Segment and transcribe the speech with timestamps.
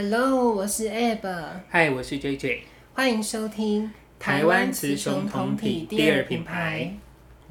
[0.00, 1.26] Hello，我是 Ab。
[1.72, 2.60] Hi，我是 JJ。
[2.94, 3.90] 欢迎收听
[4.20, 6.94] 台湾雌雄同体第二品牌。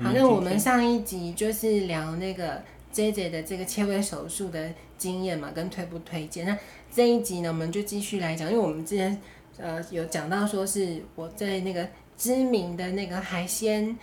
[0.01, 6.47] 好，那我们上一集就是聊那个 JJ 的这个切胃手术的经验嘛，跟推不推荐。
[6.47, 6.57] 那
[6.89, 9.21] 这一集呢，我们就继续来讲，因为我们之前
[9.57, 11.85] 呃有讲到说是我在那个
[12.17, 13.93] 知名的那个海鲜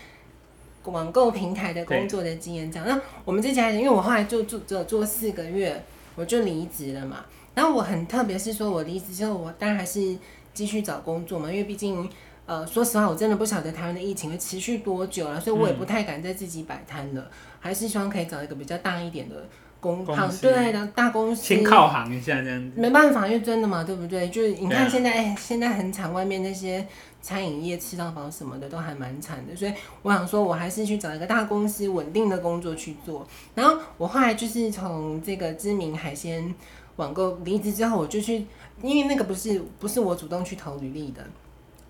[0.85, 2.87] 网购平台的工作的经验，这样。
[2.87, 5.83] 那我们这家人，因为我后来就做只有做四个月，
[6.15, 7.25] 我就离职了嘛。
[7.55, 10.17] 然后我很特别是说，我离职之后，我当然还是
[10.53, 12.09] 继续找工作嘛，因为毕竟，
[12.47, 17.31] 呃，说实话，我真的不晓得台湾的疫情会持续多久了，所以我也不太敢再自己摆摊了，嗯、
[17.61, 19.47] 还是希望可以找一个比较大一点的
[19.79, 22.81] 工行，对的大公司，先靠行一下这样子。
[22.81, 24.29] 没办法，因为真的嘛，对不对？
[24.31, 26.85] 就是你看现在，哎、啊，现在很惨，外面那些
[27.23, 33.27] 餐饮业、吃到饱什么的都还蛮惨的，所以我想说，我还是去找一个大公司稳定的工作去做。
[33.55, 36.53] 然后我后来就是从这个知名海鲜。
[36.97, 38.47] 网购离职之后，我就去，
[38.83, 41.25] 因为那个不是不是我主动去投履历的，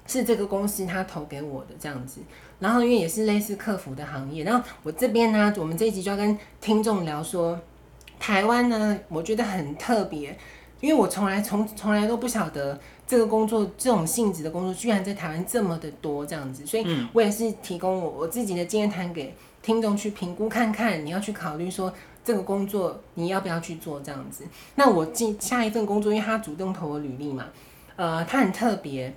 [0.07, 2.21] 是这个公司他投给我的这样子。
[2.59, 7.61] 然后因为也是类似客服的行业，然后我这边呢，我们这一集就要跟听众聊说，
[8.19, 10.39] 台湾呢，我觉得很特别，
[10.81, 21.93] 因为我从来从从来都不晓得这个工作这种性质的工作，居然在台湾这么的多这样子，所以我也是提供我我自己的经验谈给听众去评估看看，你要去考虑说。
[22.25, 24.45] 这个工作你要不要去做这样子？
[24.77, 27.47] 那我进下一份工作，因为他主动投我履历嘛，
[27.97, 29.13] 呃，他很特别，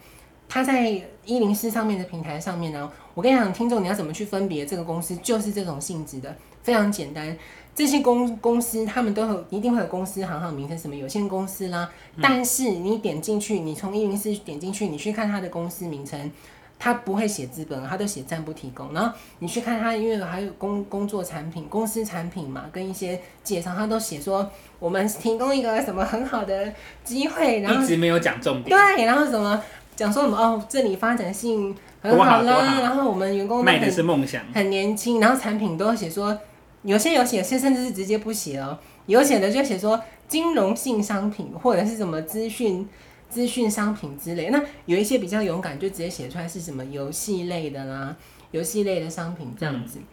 [0.50, 0.90] 他在
[1.26, 2.92] 一零四上面的平台上面呢。
[3.14, 7.36] 我跟你讲，听众你要怎么去分别这个公司，就是这种性质的，非常简单。
[7.74, 11.90] 这些公公司他们都有一定会有公司行号名称，什么有限公司啦。
[12.16, 16.32] 嗯、但是你点进去，你从一零四点进去，你去看他的公司名称。
[16.80, 18.94] 他不会写资本，他都写暂不提供。
[18.94, 26.72] 然后你去看他，因为还有工工作产品、公司产品嘛，跟一些介绍，他都写说我们提供一个什么很好的
[27.04, 27.62] 机会。
[27.62, 28.70] 然后一直没有讲重点。
[28.70, 29.60] 对，然后什么
[29.96, 32.54] 讲说什么哦，这里发展性很好啦。
[32.54, 35.20] 好然后我们员工卖的是梦想，很年轻。
[35.20, 36.38] 然后产品都写说，
[36.84, 38.78] 有些有写，甚至是直接不写哦。
[39.08, 42.88] 有写的就写说金融性商品或者是什么资讯。
[43.30, 48.16] 资讯商品之类，那有一些比较勇敢，就直接写出来是什么游戏类的啦，
[48.52, 50.00] 游戏类的商品这样子。
[50.00, 50.06] 嗯、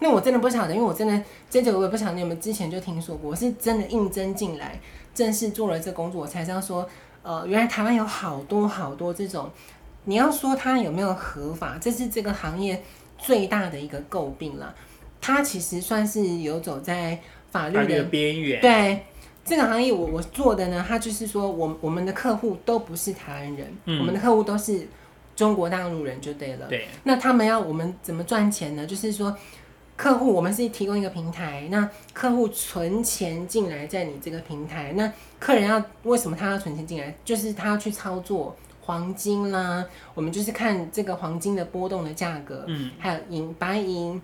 [0.00, 4.80] 那我真的不晓得，因为我真的这个我也不晓得你们之前就听说过，我是真的应征进来，
[5.14, 6.88] 正式做了这工作，我才知道说，
[7.22, 9.50] 呃，原来台湾有好多好多这种，
[10.04, 12.82] 你要说它有没有合法，这是这个行业
[13.18, 14.74] 最大的一个诟病了。
[15.20, 19.04] 它其实算是游走在法律的边缘，对。
[19.46, 24.88] 这个行业我我做的呢，他就是说我我们的客户都不是台湾人，嗯、我们的客户都是
[25.36, 26.66] 中国大陆人就对了。
[26.66, 26.88] 对。
[27.04, 28.84] 那他们要我们怎么赚钱呢？
[28.84, 29.36] 就是说，
[29.96, 37.14] 客户我们是提供一个平台，那客户存钱进来在你这个平台，那客人要为什么他要存钱进来？
[37.24, 44.20] 就是他要去操作黄金啦，我们就是看这个黄金的波动的价格，嗯，还有银白银，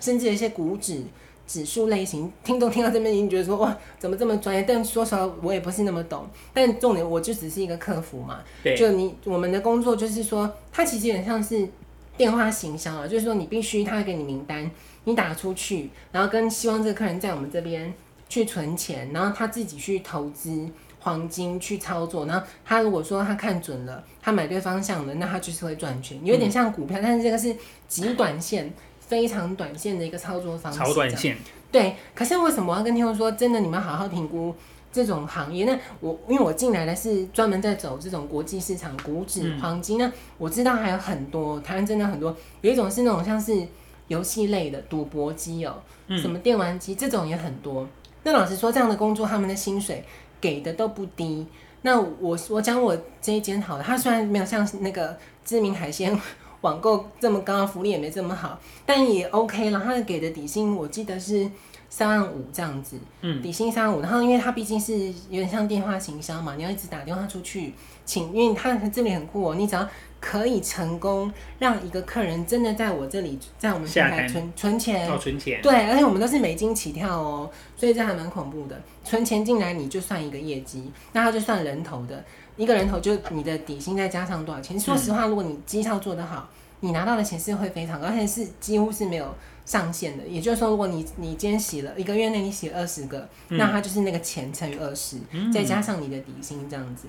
[0.00, 1.04] 甚至有一些股指。
[1.46, 4.64] 指数类型，听众听到这边已经觉得说哇，怎么这么专业？
[4.66, 6.26] 但说实话，我也不是那么懂。
[6.54, 8.40] 但重点，我就只是一个客服嘛。
[8.62, 8.74] 对。
[8.74, 11.68] 就你我们的工作就是说，它其实有点像是
[12.16, 14.70] 电话行销啊，就是说你必须他会给你名单，
[15.04, 17.92] 你打出去，然后跟希望这个客人在我们这边
[18.28, 20.66] 去存钱，然后他自己去投资
[21.00, 27.54] 黄金去操作，然后他如果说他看准了，他买对方向了，那他就是会赚钱，有点像股票，嗯、但是这个是
[27.86, 28.72] 极短线。
[29.06, 31.36] 非常短线的一个操作方式，超短线。
[31.70, 34.54] 对，可是为什么我要跟听众说，真的，你们好好评估
[34.92, 35.64] 这种行业？
[35.64, 39.98] 那我因为我进来的是专门在走这种国际市场，股指、黄金。
[39.98, 42.36] 那我知道还有很多，台湾真的很多。
[42.60, 43.66] 有一种是那种像是
[44.06, 45.82] 游戏类的赌博机哦，
[46.16, 47.86] 什么电玩机，这种也很多。
[48.22, 50.04] 那老实说，这样的工作他们的薪水
[50.40, 51.46] 给的都不低。
[51.82, 56.18] 那我我讲我这一间好了，它虽然没有像那个知名海鲜。
[56.64, 59.78] 网购这么高，福利也没这么好，但也 OK 了。
[59.84, 61.46] 他给的底薪我记得是
[61.90, 64.00] 三万五这样子，嗯，底薪三万五。
[64.00, 67.74] 然后因为他毕竟是有点像电话行销嘛，你要一直打电话出去
[68.06, 69.86] 请，因为他这里很酷哦，你只要
[70.18, 78.80] 可以成功让一个客人真的在我这里，在我们平台存存钱，哦，存钱，对，而且我们都是美金起跳哦，所以这还蛮恐怖的。
[79.04, 82.24] 存钱进来你就算一个业绩，那他就算人头的。
[82.56, 84.78] 一个人头就你的底薪再加上多少钱？
[84.78, 86.48] 说实话，如果你绩效做得好，
[86.80, 89.34] 你拿到的钱是会非常高，而且是几乎是没有
[89.64, 90.24] 上限的。
[90.26, 95.16] 也就是说，如果你你今天洗了一个月内你洗二十个，嗯、那它就是那个钱乘以二十，
[95.52, 97.08] 再加上你的底薪这样子。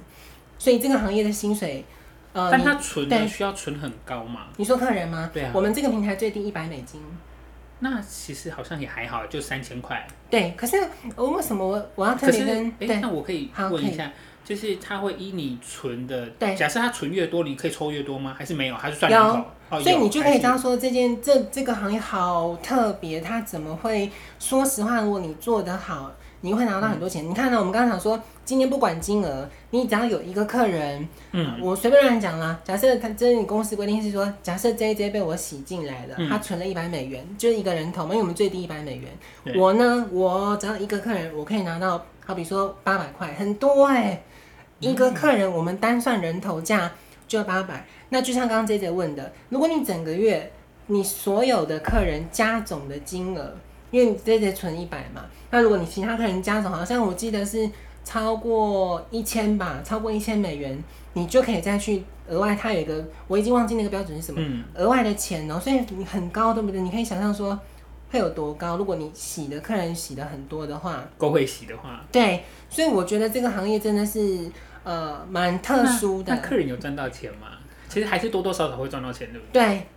[0.57, 1.85] 所以这个行业的薪水，
[2.33, 4.47] 呃，但他存的需要存很高嘛？
[4.57, 5.29] 你说客人吗？
[5.31, 5.51] 对啊。
[5.53, 7.01] 我们这个平台最低一百美金，
[7.79, 10.07] 那其实好像也还好，就三千块。
[10.29, 10.77] 对，可是
[11.15, 12.73] 我为什么我我要特别跟？
[12.79, 14.11] 哎，那我可以问一下。
[14.45, 18.33] 就是它会依你存的，对，假设它存越多，你可以抽越多吗？
[18.37, 18.75] 还是没有？
[18.75, 19.39] 还是算人口？
[19.71, 24.11] 哦、所以你就可以这样说，这件这这个行业好特别，它怎么会？
[24.39, 26.11] 说实话，如果你做得好，
[26.41, 27.25] 你会拿到很多钱。
[27.25, 27.57] 嗯、你看呢？
[27.57, 32.59] 我们刚刚讲说，今天不管金额，你只要有一个客人，嗯，我随便乱讲啦。
[32.63, 39.11] 假设他这是你公司规定是说，假设 JJ 被我洗进来了，嗯、他存了一百美元，就是一个人头嘛，因为我们最低一百美元。
[39.43, 44.23] 对我呢，我只要一个客人，我可以拿到，好比说八百块，很多哎、欸。
[44.79, 46.91] 一个客人，我们单算人头价
[47.27, 47.85] 就八百。
[48.09, 50.51] 那就像刚刚 JJ 问的，如果你整个月
[50.87, 53.55] 你所有的客人加总的金额，
[53.91, 57.69] 因为你 JJ 存一百嘛，那如果你其他客人加总，好像我记得是
[58.03, 60.77] 超过一千吧，超过一千美元，
[61.13, 64.39] 你就可以再去额外，它有一个我已经忘记那个标准是什么，
[64.75, 66.79] 额、嗯、外的钱哦、喔，所以你很高，对不对？
[66.81, 67.59] 你可以想象说
[68.11, 68.77] 会有多高？
[68.77, 72.43] 如果你洗的客人洗的很多的话，够会洗的话，对，
[72.75, 74.51] 所以我觉得这个行业真的是。
[74.85, 76.31] 呃，蛮特殊的。
[76.31, 77.47] 那，那客人有赚到钱吗？
[77.89, 79.63] 其实还是多多少少会赚到钱，对不对？
[79.63, 79.87] 对，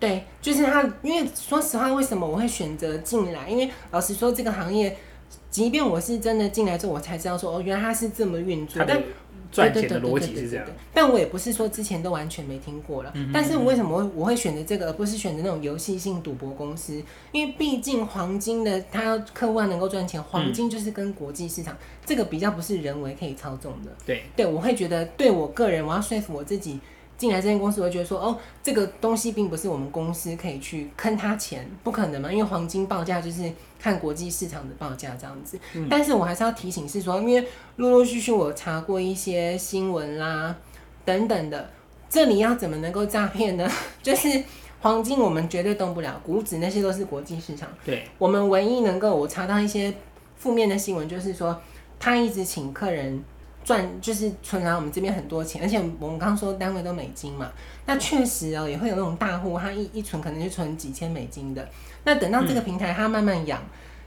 [0.00, 0.82] 对，就是他。
[1.02, 3.46] 因为说实话，为什么我会选择进来？
[3.46, 4.96] 因为老实说，这个行业，
[5.50, 8.82] 即便我是真的进来之后，我才知道说，哦，原来他是这么运作。
[8.88, 8.98] 但
[9.50, 13.10] 赚钱的逻辑是这样，但我也不是说之前都完全没听过了。
[13.14, 17.02] 嗯哼嗯哼，但是我为什么我会选择这个，而不是选择那种游戏性赌博公司？
[17.32, 23.90] 因为毕竟黄金的，它要客户能够赚钱，黄金就是跟国际市场、嗯、这个比较不是人为可以操纵的。
[24.04, 26.78] 对对，我会觉得对我个人，我要说服我自己。
[27.18, 35.58] 进来这间公司，我会觉得说，哦，这个东西并不是我们公司可以去坑他钱，不可能嘛，因为黄金报价就是看国际市场的报价这样子。
[35.74, 37.44] 嗯、但是我还是要提醒是说，因为
[37.74, 40.54] 陆陆续续我查过一些新闻啦
[41.04, 41.68] 等等的，
[42.08, 43.68] 这里要怎么能够诈骗呢？
[44.00, 44.44] 就是
[44.80, 47.68] 黄金我们绝对动不了，股指那些都是国际市场。
[47.84, 49.92] 对，我们唯一能够我查到一些
[50.36, 51.60] 负面的新闻，就是说
[51.98, 53.24] 他一直请客人。
[53.68, 57.52] 赚就是存来我们这边很多钱，而且我们刚刚说单位都美金嘛，
[57.84, 61.68] 那确实哦、喔、也会有那种大户，他一一存可能就存几千美金的。
[62.04, 63.60] 那等到这个平台他慢慢养，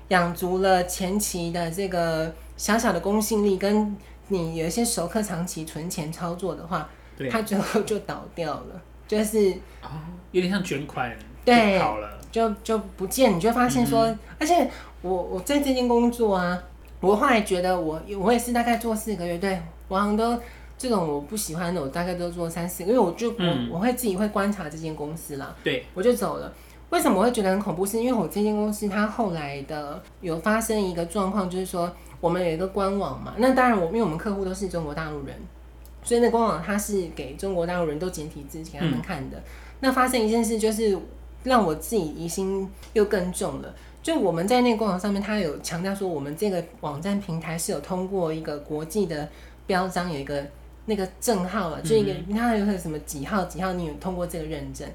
[0.07, 3.95] 养、嗯、足了前期的这个小小的公信力，跟
[4.29, 9.51] 你有一些熟客长期存钱操作的话，对，他最后就倒掉了，就是
[9.83, 9.89] 哦，
[10.31, 11.15] 有点像卷款，
[11.45, 14.67] 对，好了，就就不见，你就发现说，嗯、而且
[15.03, 16.63] 我我在这间工作啊。
[17.01, 20.39] 我后来觉得我我也是大概做四个月，对，我好像都
[20.77, 26.53] 这种我不喜欢的，我大概都做三四个月，因为我就我、嗯、我会自己会观察这间公司啦，对，我就走了。
[26.92, 27.86] 为什么我会觉得很恐怖？
[27.86, 35.36] 是因为我这间公司它后来的有发生一个状况，就是说我们有一个官网嘛，那当然我因为我们客户都是中国大陆人，
[36.04, 39.38] 所以那官网它是给中国大陆人都简体字给他们看的。
[39.38, 39.44] 嗯、
[39.80, 40.97] 那发生一件事，就是
[41.44, 43.74] 让我自己疑心又更重了。
[44.03, 49.30] 就我们在那个官网上面，它有强调说，我们这个网站平台是有通过一个国际的
[49.68, 50.44] 标章，有一个
[50.88, 54.88] 那个证号啊，就一个你看有个什么几号几号，你有通过这个认证。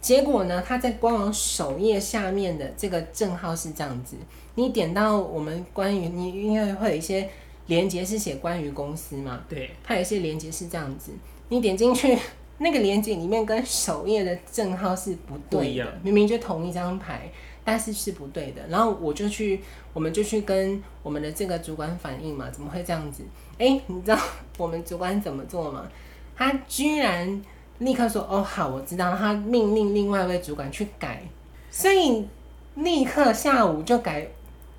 [0.00, 4.16] 结果呢，它在官网首页下面的这个证号是这样子，
[4.54, 7.28] 你点到我们关于你应该会有一些
[7.66, 9.42] 连接是写关于公司嘛？
[9.48, 11.12] 对，它有一些连接是这样子，
[11.50, 12.18] 你点进去
[12.58, 17.30] 那个连接里面跟首页的证号是不对的，明明就同一张牌。
[17.64, 19.60] 但是是不对的，然后我就去，
[19.92, 23.24] 我们就去跟我们的这个主管反映嘛，怎么会这样子？
[23.58, 24.18] 哎，你知道
[24.58, 25.88] 我们主管怎么做吗？
[26.36, 27.42] 他居然
[27.78, 31.22] 立刻说：“哦，好，我知道。”他命令另外一位主管去改，
[31.70, 32.28] 所以
[32.74, 34.26] 立刻下午就改。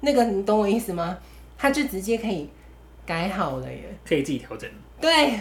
[0.02, 1.18] 那个你懂我意思吗？
[1.58, 2.48] 他就直接可以
[3.06, 4.70] 改好了耶，可以自己调整。
[5.02, 5.40] 对，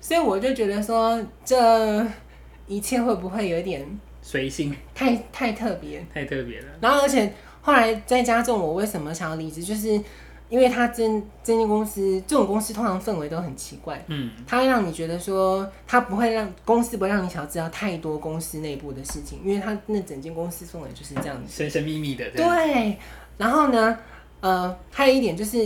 [0.00, 2.04] 所以我就觉得说，这
[2.66, 3.86] 一切会不会有点？
[4.22, 6.68] 随性，太太特别，太特别了。
[6.80, 9.88] 然后，而且后来再加重我为什么想要离职，就是
[10.48, 14.02] 因为他真这间公司，这种公司通常氛围都很奇怪。
[14.06, 22.30] 嗯，他会让你觉得说，他不会让公司不会让你想要知道太多公司内部的事情，因为他那整间公司氛围就是这样子，神神秘秘的。
[22.30, 22.96] 对。
[23.38, 23.98] 然后呢，
[24.40, 25.58] 呃，还有一点就是，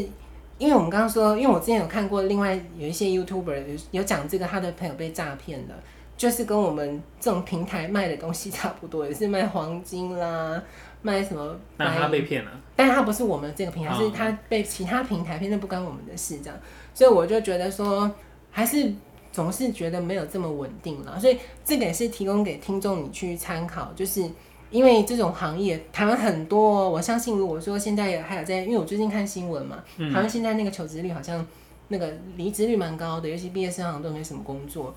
[0.56, 5.74] 因为我们刚刚说，因为我之前有看过，另外有一些 YouTuber 有有讲这个，他的朋友被诈骗了。
[6.16, 10.62] 就是跟我们这种平台卖的东西差不多，也是卖黄金啦，
[11.02, 11.56] 卖什么？
[11.76, 16.58] 那他被骗了，但是他不是我们这个平台，哦、是他被其他平台骗，那不关我们的事，这样。
[16.94, 18.10] 所以我就觉得说，
[18.50, 18.90] 还是
[19.30, 21.20] 总是觉得没有这么稳定了。
[21.20, 24.26] 所以这个也是提供给听众你去参考，就是
[24.70, 31.46] 因为这种行业台湾很多，我相信如果说现在还有在，因为我最近看新闻嘛，嗯、台湾现在那个求职率好像
[31.88, 34.94] 那个离职率蛮高的，尤其毕业生好像都没什么工作。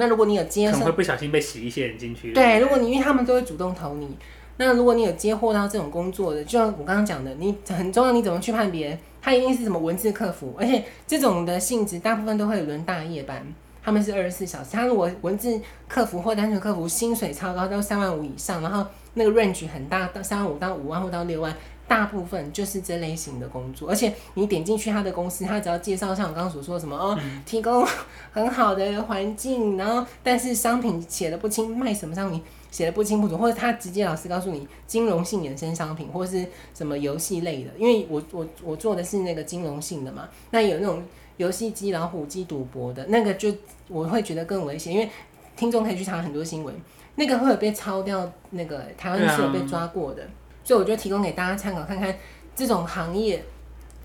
[0.00, 2.32] 那如果你有接，可能会不小心被洗一些人进去。
[2.32, 4.16] 对，如果你因为他们都会主动投你，
[4.56, 13.46] 那如果你有接获到这种工作的，就像我刚刚讲的，你很重要，你怎么去判别他一定是什么文字客服，而且这种的性质大部分都会轮大夜班，
[13.82, 14.70] 他们是二十四小时。
[14.72, 21.54] 他如果文字客服或单纯客服，薪水超高，都三万五以上，然后那个 range 很大，到三万五到五万或到六万，
[21.90, 23.90] 大部分就是这类型的工作。
[23.90, 27.84] 而且你点进去他的公司，他只要介绍像我刚刚所说的什么哦，提供
[28.30, 32.40] 很好的环境，然后但是商品写的不清，卖什么商品。
[32.70, 41.02] 写的不清不楚，或者他直接老师告诉你金融性衍生商品，或者是什么游戏类的，因为我我我做的是那个金融性的嘛，那有那种
[41.36, 43.52] 游戏机、老虎机赌博的那个，就
[43.88, 45.10] 我会觉得更危险，因为
[45.56, 46.72] 听众可以去查很多新闻，
[47.16, 50.22] 那个会有被抄掉，那个台湾是有被抓过的，
[50.64, 52.14] 所以我就提供给大家参考看看，
[52.54, 53.44] 这种行业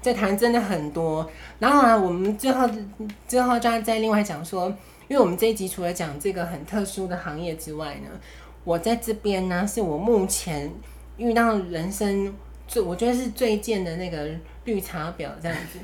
[0.02, 1.30] 在谈真的很多。
[1.60, 2.70] 然后呢，我们最后
[3.28, 4.68] 最后就要再另外讲说，
[5.08, 8.10] 因为我们这一集除了讲这个很特殊的行业之外呢。
[8.64, 10.72] 我在这边呢，是我目前
[11.18, 12.34] 遇到人生
[12.68, 14.28] 最我觉得是最贱的那个
[14.64, 15.78] 绿茶婊这样子，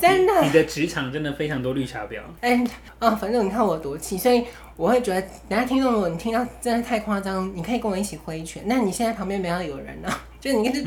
[0.00, 0.42] 真的。
[0.42, 2.20] 你，的职场真的非常多绿茶婊。
[2.40, 2.64] 哎、欸，
[2.98, 4.44] 哦，反正你看我多气，所以
[4.76, 8.62] 我会觉得，等下听众如果你听到真的太夸张，你可以跟我一起挥拳。
[8.66, 10.84] 那你现在旁边不要有人啊， 就是你是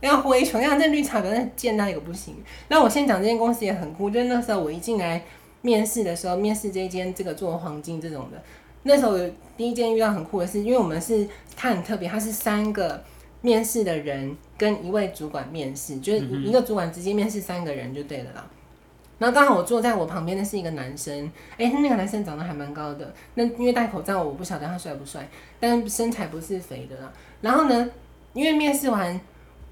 [0.00, 2.36] 要挥拳，让这绿茶婊那贱到一个不行。
[2.68, 5.22] 那我先讲这间公司也很酷，就是那时候我一进来
[5.62, 8.42] 面试的时候，面试这一间这个做黄金这种的。
[8.82, 9.18] 那时候
[9.58, 13.04] 第一件遇到很酷的事，因为我们是他很特别，他是三个
[13.40, 18.46] 面试的人跟一位主管面试，就是一个主管直接面试三个人就对了啦。
[19.18, 25.28] 然后刚好我坐在我旁边的是一个男生，哎，那个男生长得还蛮高的，那因为戴口罩，我不晓得他帅不帅，
[25.58, 27.12] 但身材不是肥的啦。
[27.40, 27.90] 然后呢，
[28.32, 29.20] 因为面试完。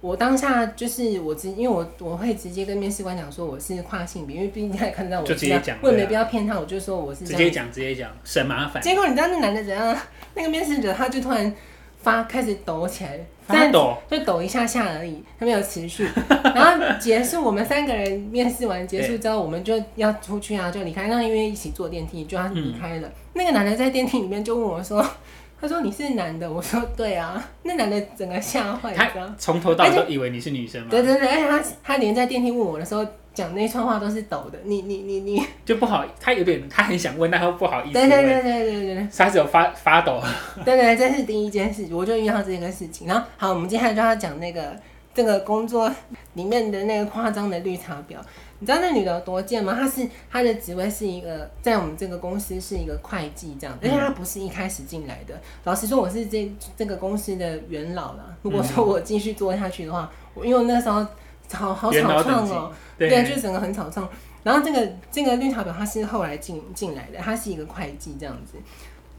[0.01, 8.81] 我当下就是我直，因为我我会直接跟面试官讲说我是跨性别，因为毕竟他也看得到我，就直接讲，我也没必要骗他，我就说我是直接讲直接讲省麻烦。
[8.81, 9.97] 结果你知道那男的怎样？
[10.37, 11.53] 那个面试者他就突然
[12.03, 16.09] 发开始抖起来，发抖就抖一下下而已，他没有持续。
[16.55, 21.09] 然后结束，我们三个人面试完结束之后，我们就要出去啊，就离开。
[21.09, 23.09] 那因为一起坐电梯，就要离开了。
[23.09, 25.05] 嗯、那个男的在电梯里面就问我说。
[25.61, 27.45] 他说你是男的，我说对啊。
[27.65, 30.87] 那男的整个吓坏，他从头到尾都以为你是女生嘛。
[30.89, 33.05] 对对对，而且他他连在电梯问我的时候
[33.39, 34.59] 讲那串话都是抖的。
[34.65, 37.93] 你你你你 就不好，他有点他很想问，但他不好意思。
[37.93, 40.21] 对对对对对对，他只有发发抖。
[40.65, 43.07] 对对，这是第一件事，我就遇到这个事情。
[43.07, 44.75] 然后好，我们接下来就要讲那个
[45.15, 45.89] 这个工作
[46.35, 48.17] 里面的那个夸张的绿茶婊。
[48.61, 49.77] 你知道那女的有多贱吗？
[49.79, 55.41] 她是她的职位是一个在我们这个公司是一个会计这样，而且她不是一开始进来的。
[55.63, 58.37] 老实说，我是这这个公司的元老了。
[58.43, 61.07] 如果说我继续做下去的话，我因为我那时候
[61.53, 64.09] 好好草创哦，对，就整个很草创。
[64.43, 68.59] 然后这个这个绿茶婊，她是后来进进来的，她是一个会计这样子，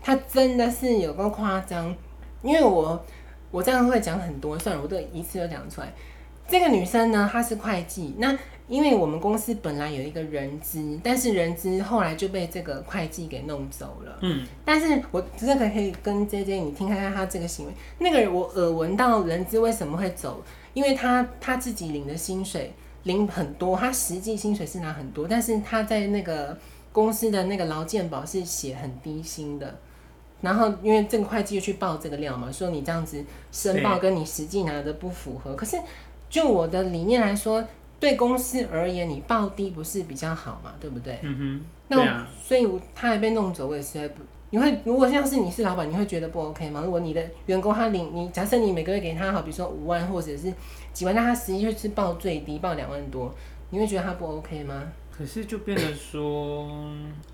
[0.02, 1.96] 她真的是有够夸张。
[2.42, 3.04] 因为我
[3.52, 5.94] 我这样会讲很多，算了，我都一次都讲出来。
[6.48, 8.38] 这个女生呢，她是会计，那。
[8.70, 14.16] 因为我们公司本来有一个人资，但是人资后来就被这个会计给弄走了。
[14.22, 17.74] 嗯，但是我这个可以跟 JJ 你听看看他这个行为。
[17.98, 20.44] 那个我耳闻到人资为什么会走，
[20.80, 26.58] 因为他他自己领的薪水领很多，他实际薪水是拿很多，但是他在那个
[26.94, 29.78] 公司的那个劳健保是写很低薪的。
[30.40, 33.22] 然后因为这个会计就去报这个料嘛，说你这样子
[33.52, 35.54] 申报跟你实际拿的不符合。
[35.54, 35.78] 可是
[36.30, 37.62] 就我的理念来说。
[38.00, 40.72] 对公司而言，你报低不是比较好嘛？
[40.80, 41.20] 对不对？
[41.22, 41.62] 嗯哼。
[41.90, 44.24] 那、啊、所以他还被弄走，我也实在不。
[44.52, 46.82] 你会如果像是你是老板，你会觉得不 OK 吗？
[46.84, 50.54] 如果你的员工他领你，假设你每个月给他好，比如说五万或者是
[50.94, 53.34] 几万，那他实际就是报最低，报两万多，
[53.70, 54.84] 你会觉得他不 OK 吗？
[55.16, 56.66] 可是就变得说，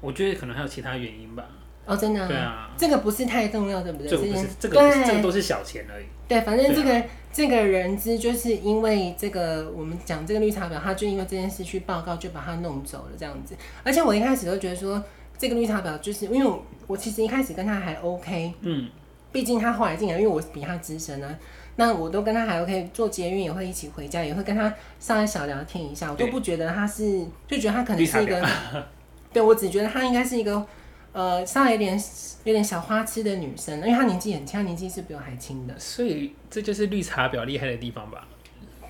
[0.01, 1.45] 我觉得可能还有其他原因吧。
[1.85, 2.27] 哦，真的啊？
[2.27, 4.07] 对啊，这个不是太重要，对不对？
[4.07, 6.05] 这个不是，这个这个都是小钱而已。
[6.27, 13.55] 对，反正这个、啊、这个人资就是因为这个，我们讲这个绿茶婊，他就因为这件事去报告，就把他弄走了这样子。
[13.83, 15.03] 而且我一开始都觉得说，
[15.37, 18.89] 这个绿茶婊就是因为我，其实一开始跟他还 OK，嗯，
[19.31, 21.37] 毕竟他后来进来，因为我比他资深啊，
[21.75, 28.49] 那我都跟他还 OK，做捷运也会一起回家，也会跟他上来小聊天一下，我都不觉得他是，就觉得他可能是一个，
[29.33, 30.65] 对，我只觉得他应该是一个。
[31.11, 31.97] 呃，稍微有点
[32.43, 38.27] 有点小花痴的女生，因为她年纪很轻，她年纪是比我还轻的，所以这就是绿茶婊厉害的地方吧？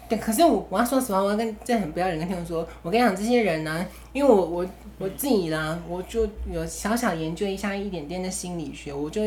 [0.08, 4.66] 对，可是我我要说实话，我要跟这很不要脸跟听众说，我跟你讲，这些人呢、啊，因为我我
[4.98, 9.22] 我自己啦，我就有小小研究一下一点点的心理学，我就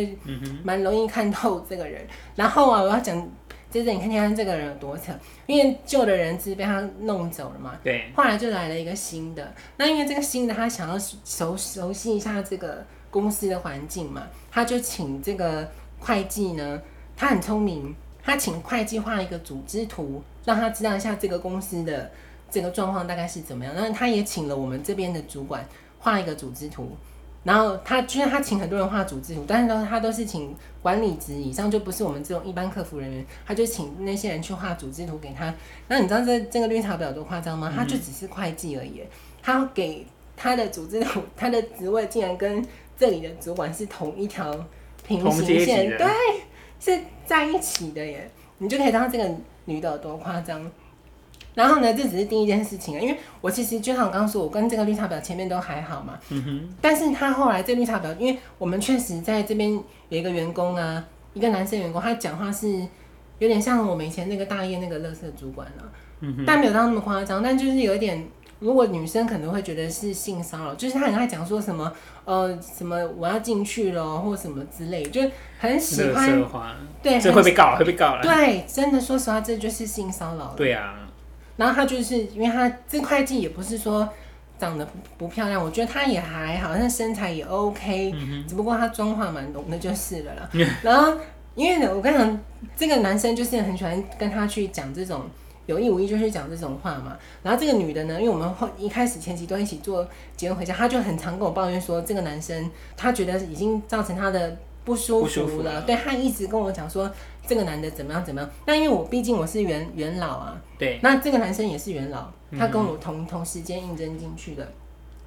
[0.62, 2.06] 蛮容易看透这个人。
[2.36, 3.28] 然后啊，我要讲。
[3.70, 5.12] 接着你看看这个人有多扯，
[5.44, 9.52] 因为旧的人资被他弄走了嘛，对，后来就来了一个新的。
[9.76, 16.80] 那因为这个新的他想要熟熟悉一下这个公司的环境嘛，他就请这个会计呢，
[17.14, 22.10] 他很聪明，他请会计画一个组织图，让他知道一下这个公司的
[22.50, 23.74] 这个状况大概是怎么样。
[23.74, 25.62] 然后他也请了我们这边的主管
[25.98, 26.90] 画一个组织图。
[27.44, 35.54] 然后他居然他请很多人画组织图，但是都他都是请管理职以上，就不是我们这种一般客服人员，他就请那些人去画组织图给他。
[35.86, 37.72] 那你知道这这个绿茶婊多夸张吗？
[37.74, 39.02] 他就只是会计而已，
[39.42, 42.66] 他给他的组织图，他的职位竟然跟
[42.98, 44.52] 这里的主管是同一条
[45.06, 46.08] 平行线，对，
[46.80, 48.30] 是在一起的耶。
[48.58, 49.30] 你就可以知道这个
[49.64, 50.70] 女的有多夸张。
[51.54, 56.16] 然后呢，这只是第一件事情啊，因为我其实就像我刚刚说，我跟这个绿茶婊前面都还好嘛。
[56.28, 56.68] 嗯哼。
[56.80, 59.72] 但是他后来这绿茶婊，因为我们确实在这边
[60.08, 62.86] 有一个员工啊，一个男生员工，他讲话是
[63.40, 65.82] 有点像我们以前那个大业那个乐色主管啊。
[66.20, 66.44] 嗯哼。
[66.46, 68.24] 但没有到那么夸张，但就是有一点，
[68.60, 71.92] 如果女生可能会觉得是性骚扰，就是他很爱讲说什么
[72.28, 75.22] 呃什么我要进去了或什么之类，就
[75.58, 76.76] 很喜欢。
[77.02, 77.18] 对。
[77.18, 78.22] 这会被告，会被告了。
[78.22, 80.52] 对，真的说实话，这就是性骚扰。
[80.54, 81.08] 对啊。
[81.56, 84.06] 然后他就是因为他这会计也不是说
[84.58, 90.50] 长得不漂亮，我觉得他也还好，那身材也 OK，嗯、只不过他妆化蛮浓的就是了啦。
[90.84, 91.14] 然后
[91.54, 92.40] 因为呢，我跟你讲，
[92.76, 95.22] 这个男生就是很喜欢跟他去讲这种
[95.68, 97.16] 有意无意就是讲这种话嘛。
[97.44, 100.04] 然后这个女的呢，因为我们后一开始前期都一起做
[100.36, 105.82] 结婚回家，她就很常跟我抱怨说，这个男生他觉得已经造成他的不舒服了。
[105.82, 107.08] 对，她一直跟我讲说。
[107.48, 108.22] 这个男的怎么样？
[108.22, 108.50] 怎么样？
[108.66, 111.00] 那因为我毕竟我是元元老啊，对。
[111.02, 114.68] 那这个男生也是元老，他跟我同、嗯、同时间应征进去的。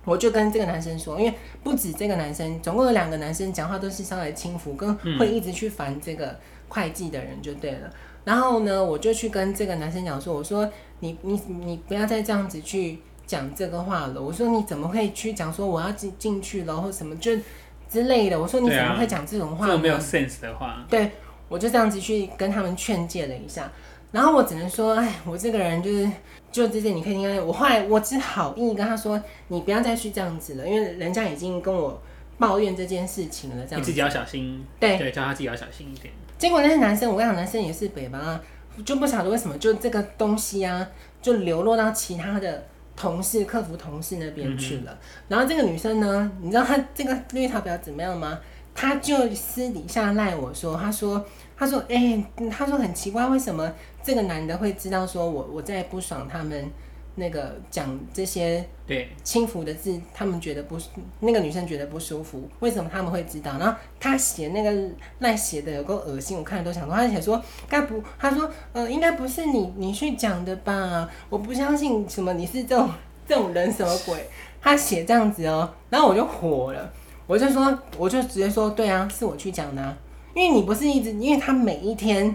[0.06, 1.34] 我就跟这个男生说，因为
[1.64, 7.88] 不止这个男生，总共有两个男生讲话都是稍微轻浮，跟会一直去烦这个会计的人就对了。
[7.88, 14.22] 嗯、然后呢，我就去跟这个男生讲说，我说你你你不要再这样子去讲这个话了。
[14.22, 17.32] 我说你怎么会去讲说我要进进去了或什么就
[17.90, 18.40] 之类的？
[18.40, 19.68] 我说你怎么会讲这种话？
[19.68, 20.86] 这么没有 sense 的话。
[20.90, 21.12] 对。
[21.52, 23.70] 我就这样子去跟他们劝诫了一下，
[24.14, 26.10] 然后我只能说，哎，我这个人就是
[26.50, 27.46] 就这些，你可以听看。
[27.46, 32.02] 我后来我只好意跟他说，你不要再去这样子了，因为人家已经跟我
[32.40, 33.66] 抱怨这件事情了。
[33.66, 36.14] 这样子你自己要小心，对对，叫他自己要小心一点。
[36.42, 38.42] 结果那些男生，我跟你讲，男生也是北吧，
[38.84, 40.90] 就不晓得为什么就这个东西啊，
[41.22, 44.92] 就流落到其他的同事、客服同事那边去了。
[44.92, 48.40] 嗯、然后这个女生呢，你知道她这个绿茶婊怎么样吗？
[48.74, 51.24] 她就私底下赖我说，她说。
[51.56, 56.68] 她说：“哎、欸，他说很奇怪，为什么这个男的会知道说我我在不爽他们
[57.16, 60.78] 那个讲这些对轻浮的字，他们觉得不
[61.20, 63.58] 那个女生觉得不舒服，为什么他们会知道？
[63.58, 71.10] 然后他写那个赖写的有够恶心，我看了都想说，他写说该不，他说呃应该不是你你去讲的吧？
[71.30, 72.90] 我不相信什么你是这种
[73.28, 74.28] 这种人什么鬼？
[74.62, 76.92] 他写这样子哦，然后我就火了，
[77.28, 79.98] 我就说我就直接说对啊，是我去讲的、啊。”
[80.34, 82.34] 因为你不是一直，因为他每一天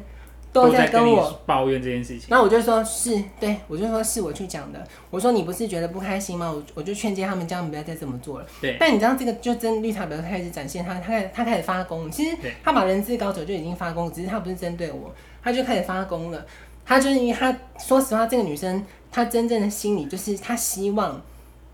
[0.62, 4.82] 都在跟我抱怨这件事情，然后我就说是对，我就说是我去讲的。
[5.10, 6.50] 我说你不是觉得不开心吗？
[6.50, 8.46] 我我就劝诫他们，叫他们不要再这么做了。
[8.60, 8.76] 对。
[8.80, 12.10] 但你知道这个就真绿茶婊开始展现他，他开他开始发功。
[12.10, 16.44] 其实他把人质搞走就已经发功，只是他不是针对我，他就开始发功了。
[16.84, 21.20] 他就是因为他说实话，这个女生她真正的心理就是她希望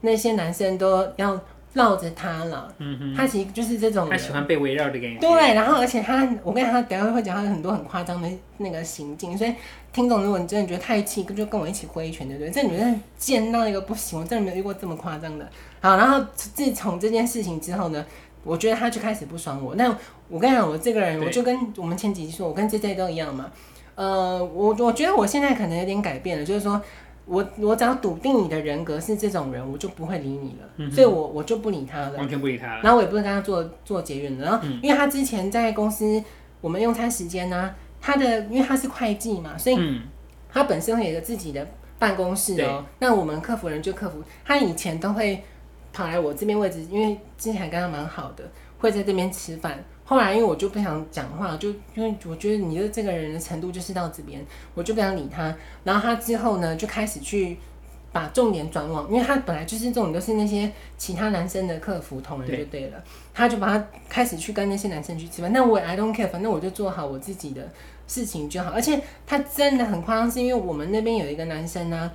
[0.00, 1.40] 那些男生都要。
[1.74, 5.18] 绕着他了，嗯哼，他其实就是这种，他喜欢被围绕的感觉。
[5.18, 9.54] 对，然后而且他，我跟你讲，他等下会讲他很多很夸张的那个行径，所以
[9.90, 12.50] 听众如果你真的觉得太气，就跟我一起挥拳，对不对？
[12.50, 15.48] 这女人贱到一个不行，我真的没有遇过这么夸张的。
[15.80, 18.04] 好，然后自从这件事情之后呢，
[18.44, 19.74] 我觉得他就开始不爽我。
[19.74, 19.96] 那
[20.28, 23.50] 我跟你讲，我这个人，我就跟我们前几集说，我跟 JJ 都一样嘛。
[23.94, 26.80] 呃，我我觉得我现在可能有点改变了，就是说。
[27.24, 32.80] 我我只要笃定你的人格是这种人，我就不会理你了，嗯、所以我我就不理他了，完全不理他了。
[32.82, 34.44] 然后我也不会跟他做做结缘的。
[34.44, 36.22] 然后，因为他之前在公司
[36.60, 40.00] 我们用餐时间呢、啊，他的因为他是会计嘛，所以
[40.50, 41.66] 他本身会有一个自己的
[41.98, 42.84] 办公室哦、喔。
[42.98, 45.42] 那我们客服人就客服，他以前都会
[45.92, 48.44] 跑来我这边位置，因为之前跟他蛮好的，
[48.78, 49.82] 会在这边吃饭。
[50.12, 54.44] 后来因为我就不想讲话，就因为我觉得你的这个人的程度就是到这边，
[54.74, 55.56] 我就不想理他。
[55.84, 57.56] 然后他之后呢，就开始去
[58.12, 65.50] 把重点转往，因为他本来就是这种都是那些其他男生的客服同仁就对了，对他就把他开始去跟那些男生去吃饭。
[65.50, 67.66] 那我也 I don't care，反正我就做好我自己的
[68.06, 68.72] 事情就好。
[68.72, 72.12] 而且他真的很夸张，是因为我们那边有一个男生呢、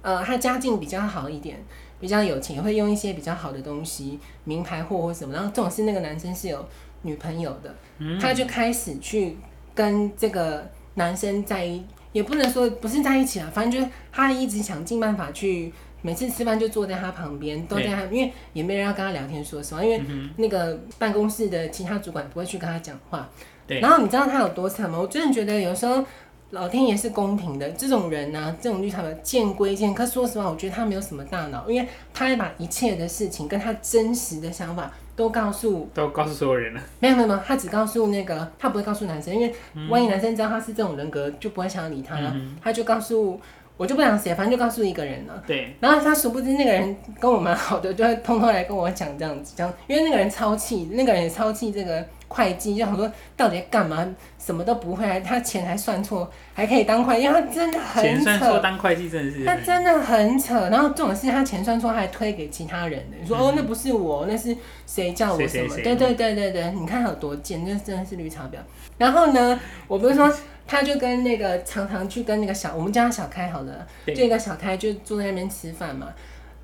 [0.00, 1.62] 啊，呃，他家境比较好一点，
[2.00, 5.34] 比较有钱，会用一些比较好的东西，名牌货或什么。
[5.34, 6.66] 然后这种是那个男生是有。
[7.02, 7.74] 女朋友的，
[8.20, 9.34] 他就开始去
[9.74, 11.82] 跟这个男生在一，
[12.12, 20.02] 也不能说不是在一起啊，反正就是他一直想尽办法去，每次吃饭就坐在他旁边，都在他，因为也没人要跟他聊天，说实话，因为
[20.36, 23.26] 那个办公室的其他主管不会去跟他讲话。
[23.66, 23.80] 对。
[23.80, 24.98] 然后你知道他有多惨吗？
[25.00, 26.04] 我真的觉得有时候
[26.50, 36.80] 老天爷是公平的，这种人呢、啊，这种绿茶婊见归见，可说实话，我觉得他没有什么大脑，因为他会把一切的事情跟他真实的想法都告诉，都告诉所有人了。
[36.98, 39.54] 没有没有没有，他只告诉那个，他不会告诉男生，因为
[39.88, 42.32] 万一男生知道他是这种人格，就不会想要理他了。
[42.34, 43.40] 嗯、他就告诉，
[43.76, 45.40] 我就不想写，反正就告诉一个人了。
[45.46, 45.76] 对。
[45.78, 52.04] 然后他殊不知那个人跟我蛮好的，就会偷偷来跟我讲这样子，这样，因为那个人超气，那个人也超气这个。
[52.30, 54.06] 会计就很多，到底干嘛？
[54.38, 58.08] 什么都不会，他钱还算错，还可以当会计，因为他真的很扯。
[58.08, 59.44] 钱算错当会计真的是。
[59.44, 63.16] 他真的很扯，然后这种事他钱算错，还推给其他人的。
[63.20, 65.48] 你说、嗯、哦，那不是我，那是谁叫我什么？
[65.48, 68.58] 谁谁谁对对对对对，你看他有多贱，那真的是绿茶婊。
[68.96, 70.32] 然后呢，我不是说，
[70.66, 76.08] 他就跟那个常常去跟那个小，我们叫他小开好了，就一个小开就坐在那边吃饭嘛。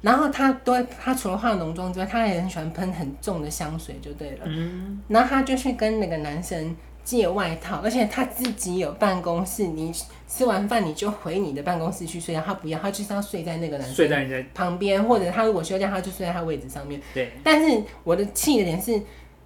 [0.06, 4.44] 然后他都，他除了化浓妆之外，他也很喜欢喷很重的香水，就对了。
[4.44, 5.02] 嗯。
[5.08, 9.92] 然后他就去跟那个男生借外套，而且他自己有办公室，你
[10.28, 12.40] 吃完饭你就回你的办公室去睡觉。
[12.40, 17.00] 他不要，他就是要睡在那个男生旁边，或者他如果休假，他就睡在他位置上面。
[17.12, 17.32] 对。
[17.42, 18.92] 但是我的气的点是，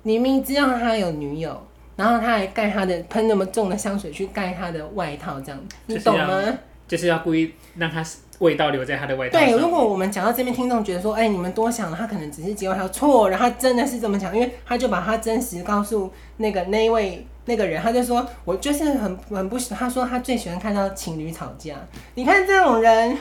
[0.02, 6.42] 你明明知道他有女友，然后他还盖他的喷那么重的香水去盖他的外套，这样你懂吗？
[6.86, 8.04] 就是要故意让他
[8.40, 9.48] 味道留在他的外套上。
[9.48, 21.76] 对，如果我们讲到这边，听众觉得说，哎、欸，你们多想了，他可能只是结果他错，然后他真的是这么讲，因为他就把他真实告诉那个那一位那个人，他就说，我就是很很不喜欢，他说他最喜欢看到情侣吵架。
[22.14, 23.16] 你看这种人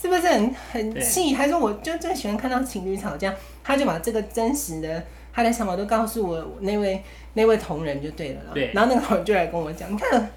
[0.00, 1.32] 是不是很很气？
[1.34, 7.02] 他说我就最喜欢看到情侣吵架，他就把这个真实的他的想法都告诉我那位
[7.34, 8.40] 那位同仁就对了。
[8.54, 8.70] 对。
[8.72, 10.30] 然后那个同仁就来跟我讲，你看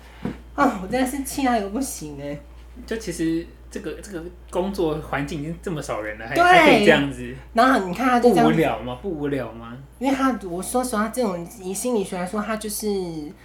[0.56, 2.38] 啊，我真的是气他有不行哎。
[2.86, 7.36] 就其实这个这个工作环境已经这么少人了，还还可以这样子。
[7.52, 9.00] 然后你看他就这样不无聊吗？
[9.02, 9.78] 不无聊吗？
[10.00, 12.88] 因为他我说实话，这种以心理学来说，他就是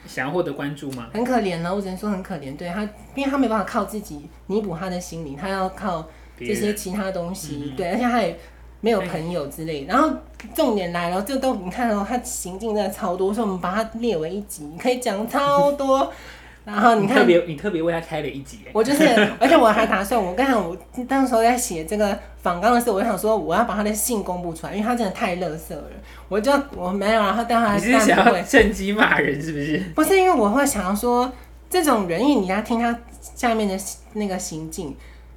[0.06, 1.08] 想要获得关注吗？
[1.12, 2.56] 很可怜了，我只能说很可怜。
[2.56, 2.82] 对他，
[3.16, 7.72] 因为他没办法靠自己弥补他的心灵，他要靠这些其他东西。
[7.72, 8.38] 嗯、对，而且他也
[8.80, 9.84] 没有朋友之类。
[9.86, 10.08] 然后
[10.54, 16.12] 重点来了，这都你看哦，他行径真的超多，所以我们把它列为一集，可以讲超多。
[16.62, 19.04] 然后你看，你特别你特别为他开了一集，我就是，
[19.40, 20.76] 而且我还打算，我刚才我
[21.08, 25.84] 当时候在写这个访纲的时候，我就想说我要把他的信公布出来，因为他真的太乐色了。
[26.28, 29.82] 我就我没有，然后但他还是想要趁机骂人，是不是？
[29.94, 31.32] 不是，因为我会想要说
[31.70, 32.96] 这种人，因为你要听他
[33.34, 33.76] 下面的
[34.12, 34.94] 那个行径，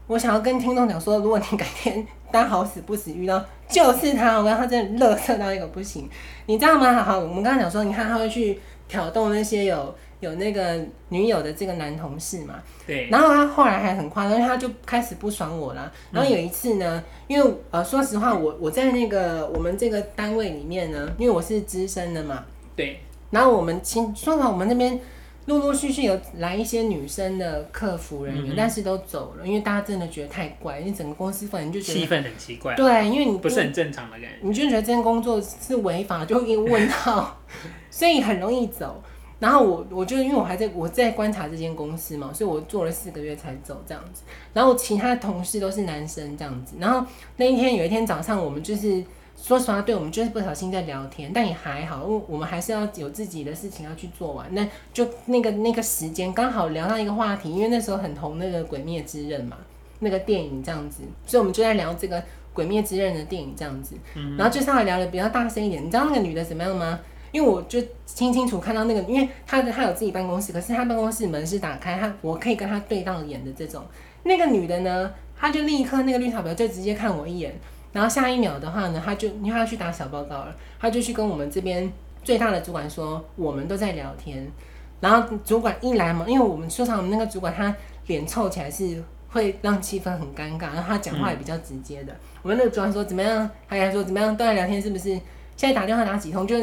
[0.08, 6.08] 我想要跟听众讲说，如果你改天当好死不死遇到就是他，我跟他真的乐色到一个不行，
[6.48, 6.94] 你知道吗？
[6.94, 8.60] 好，好，我们刚才讲说，你看他会去
[8.90, 9.96] 挑动那些有。
[10.24, 12.56] 有那个女友的这个男同事嘛，
[12.88, 15.92] 对，然后他后来还很夸张，因为他就开始不爽我了。
[16.12, 23.02] 然后有一次呢，嗯、因为呃，说实话，我我在那个我们这个单位里面呢，因为我是资深的嘛，对。
[23.32, 25.00] 然后我们请说实话，我们那边
[25.48, 32.76] 陆陆续续有来一些女生的客服人员，嗯嗯，但是都走了，因为大家真的觉得太怪，因为整个公司反正就觉得气氛很奇怪。
[32.76, 37.38] 对，因为你不是很正常的感觉，你就觉得这件工作是违法，就一问到，
[37.92, 39.04] 所以很容易走。
[39.40, 44.24] 然后我我就因为我还在我在观察这间公司嘛，所以我做了四个月才走这样子。
[44.54, 46.76] 然后其他同事都是男生这样子。
[46.80, 47.06] 然后
[47.38, 49.04] 那一天有一天早上，我们就是
[49.36, 54.48] 说实话，对我们就是不小心在聊天，但也还好，因为我们还是要有自己的事情要去做完。
[54.56, 59.58] 那就那个那个时间刚好聊到一个话题，因为那时候很红那个《鬼灭之刃》嘛，
[60.00, 62.22] 那个电影这样子，所以我们就在聊这个
[62.54, 63.96] 《鬼灭之刃》的电影这样子。
[64.38, 65.84] 然后就上来聊的比较大声一点。
[65.84, 67.00] 你知道那个女的怎么样吗？
[67.34, 73.84] 因为我就清清楚看到那个，因为他的他有自己办公室，可是他办公室门是打开，他我可以跟他对到眼的这种。
[74.22, 77.54] 那个女的呢，她就立刻那个绿茶婊就直接看我一眼，
[77.92, 81.92] 然后下一秒的话呢，她就因为她要去打小报告了，她就去跟我们这边
[82.24, 84.48] 最大的主管说，我们都在聊天。
[85.02, 87.76] 然后主管一来嘛，因为我们说实话，我们那个主管他
[88.08, 92.16] 脸臭起来是会让气氛很尴尬，然后他讲话也比较直接的。
[92.44, 95.10] 我们那个主管说怎么样，他还说怎么样都在聊天是不是？
[95.58, 96.56] 现在打电话打几通就。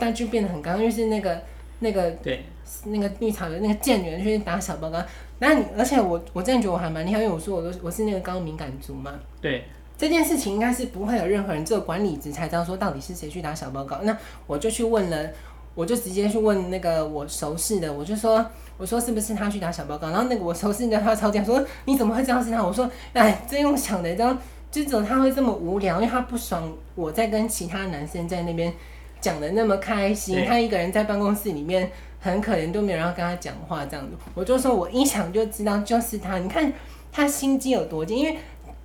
[0.00, 1.40] 但就变得很尴尬，因为是那个
[1.78, 2.42] 那个对
[2.86, 5.00] 那个绿茶的那个贱女人去打小报告。
[5.38, 9.12] 那你而且我我真的觉得我还蛮厉害，因为我说我都我是那个高敏感族嘛。
[9.40, 9.64] 对
[9.96, 13.98] 这件事情应该是不会有任何人，只有管理职才知道说到底是谁去打小报告。
[14.02, 15.30] 那我就去问了，
[15.74, 18.44] 我就直接去问那个我熟识的，我就说
[18.76, 20.08] 我说是不是他去打小报告？
[20.10, 22.64] 然后那个我熟识的他超讲说你怎么会知道是他？
[22.64, 28.72] 我说哎，真用想的，然后就只有他会这么无聊，因为他不爽我在跟其他男生在那边。
[29.20, 34.16] 讲的那么开心，他一个人在办公室里面很可怜，都没有人要跟他讲话这样子。
[34.34, 36.38] 我就说，我一想就知道就是他。
[36.38, 36.72] 你看
[37.12, 38.38] 他心机有多精，因为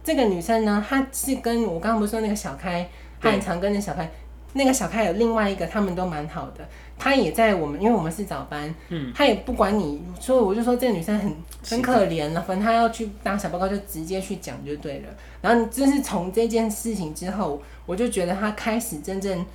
[0.04, 2.88] 这个女生呢，她是跟我刚刚不是说那个小开，
[3.20, 4.10] 她很常跟那小开，
[4.54, 6.68] 那个小开有另外一个，他们都蛮好的。
[6.98, 11.36] 他也在我们，因为我们是早班，嗯，他也不管你，所以我就说这个女生很
[11.70, 12.42] 很可怜了。
[12.42, 15.10] 反正她要去当小报告，就直接去讲就对了。
[15.42, 19.46] 然后就是从这件事情之后，我就觉得她开始真正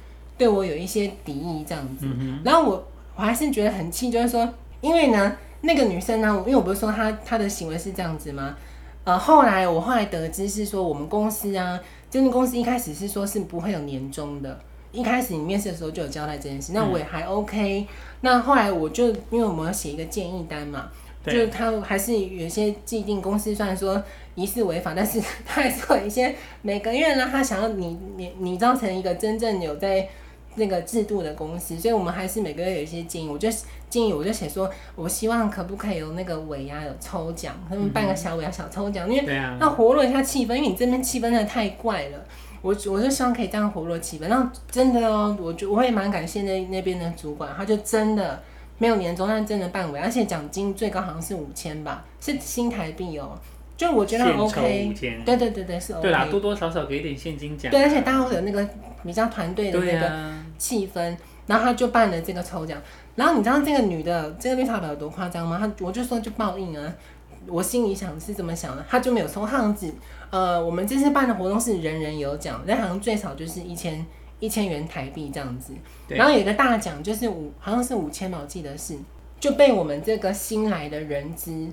[0.41, 2.07] 对我有一些敌意这样子。
[2.07, 4.49] 嗯、然后我我还是觉得很气，就是说，
[4.81, 8.57] 因为呢，那个女生呢，因为我不是说她她的行为是这样子吗？
[9.05, 11.79] 呃，后来我后来得知是说，我们公司啊，
[12.11, 14.59] 这间公司一开始是说是不会有年终的。
[14.93, 17.87] 一开始你面试的时候就有交代这件事，那我也还 OK、嗯。
[18.23, 20.89] 那后来我就因为我们要写一个建议单嘛，
[21.25, 24.03] 就是他还是有一些既定公司，虽然说
[24.35, 30.09] 疑似违法， 但是他还是有一些每个月呢，他想要你你你造成一个真正有在
[30.57, 33.29] 那个制度的公司，所以我们还是每个月有一些建议。
[33.29, 33.49] 我就
[33.89, 42.19] 建议我就写说，我希望可不可以有那个尾牙有抽奖，他们办个小尾牙小抽奖，因为要活络一下气氛，因为你这边气氛真的太怪了。
[42.63, 48.43] 我我就希望可以这样活络气氛，然后真的哦，我就我也蛮感谢那那边的主管，他就真的
[48.77, 53.39] 没有年终，但真的办尾，而且奖金最高好像是五千吧，是新台币哦，
[53.81, 58.69] 就我觉得很 OK，对对对对是 OK，对啦，多多少少给一点现金奖，对，而且大家会有那个
[59.03, 61.17] 比较团队的那个气氛，啊，
[61.47, 62.79] 然后他就办了这个抽奖，
[63.15, 65.57] 然后你知道这个女的这个绿茶婊有多夸张吗？
[65.59, 66.93] 她我就说就报应啊。
[67.47, 69.91] 我心里想是这么想的，她就没有抽，他好像只
[70.29, 74.05] 呃，我们这次办的活动是人人有奖，但好像最少就是一千
[74.41, 75.73] 一千元台币这样子。
[76.07, 78.95] 然后有一个大奖就是五，好像是五千吧，我记得是，
[79.41, 81.67] 就被我们这个新来的人资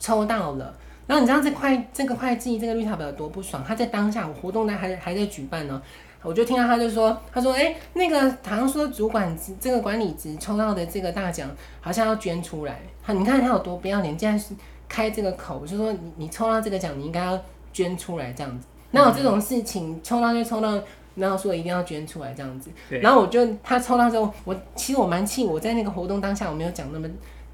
[0.00, 0.74] 抽到了。
[1.06, 3.62] 然后你知道这会这个会计这个绿茶婊有多不爽？
[3.66, 5.80] 他在当下我活动呢还还在举办呢，
[6.22, 12.80] 我就听到他就说，他说哎、欸，那个好像说主管职这个管理职抽到的这个大奖好像要捐出来。
[13.02, 14.54] 他你看他有多不要脸，竟然是。
[14.88, 18.66] 开这个口，就说你你抽到这个奖，你应该要捐出来这样子。
[18.90, 20.78] 那有这种事情，抽到就抽到，
[21.14, 22.70] 然后说一定要捐出来这样子。
[23.00, 27.08] 然后我就他抽到之后，我其实我蛮气，我在那个活动当下我没有讲那么，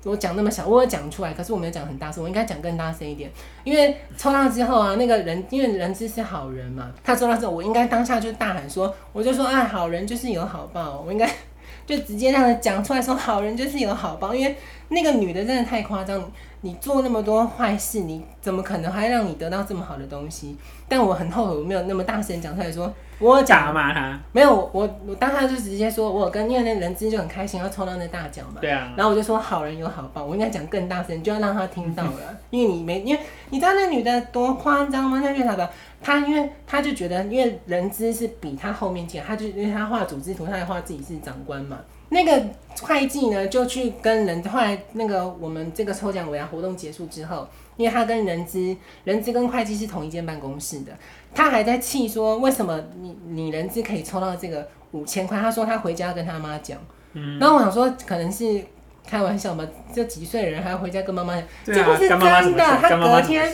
[0.04, 3.30] 我讲那么小，我有讲出来，可是我没有讲很大声，我应该讲更大声一点。
[3.64, 11.28] 因为抽到之后啊，那个人因为人资是好人嘛，他抽到之后，我应该当下就大喊说，我就说啊，好人就是有好报，我应该
[11.84, 14.56] 就直接让他讲出来说，好人就是有好报，因为
[14.88, 16.30] 那个女的真的太夸张。
[16.62, 20.56] 你做那么多坏事，你怎么可能还让你得到这么好的东西？
[20.88, 35.20] 但我很后悔，我没有那么大声讲出来说，我讲骂他，没有，我我当他就直接说，我跟因为那人资就很开心要抽到那大奖嘛，对啊，然后我就说好人有好报，我应该讲更大声，就要让他听到了， 因为你没，因为你知道那女的多夸张吗？
[35.22, 35.68] 那绿茶婊，
[36.00, 41.78] 她因为她就觉得，因为人资是比她后面进来，她就因为她画组织图，她还画自己是长官嘛。
[42.10, 42.46] 那个
[42.82, 50.92] 会计呢，就去跟人，后来那个我们这个抽奖尾牙活动结束之后，因为他跟人资，人资跟会计是同一间办公室的，
[51.34, 55.40] 他还在气说，为什么你你人资可以抽到这个五千块？
[55.40, 56.78] 他说他回家跟他妈讲，
[57.12, 58.64] 嗯，然后我想说可能是。
[59.08, 62.58] 开玩笑嘛，这几岁的人还要回家跟妈妈讲，这不是真的。
[62.80, 63.52] 他隔天，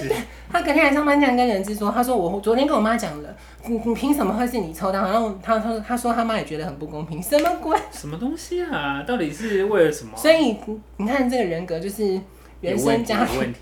[0.50, 3.36] 他隔天来上班，这样跟人资说，他说我昨天跟我妈讲了，
[3.66, 5.02] 你你凭什么会是你抽到？
[5.04, 7.78] 然后他他他说他妈也觉得很不公平，什么鬼？
[7.92, 9.04] 什么东西啊？
[9.06, 10.16] 到底是为了什么？
[10.16, 10.56] 所以
[10.96, 12.20] 你看这个人格就是
[12.60, 13.54] 原生家庭